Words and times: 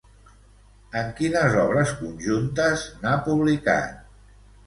En 1.01 1.11
quines 1.19 1.57
obres 1.65 1.93
conjuntes 1.99 2.85
n'ha 3.03 3.11
publicat? 3.27 4.03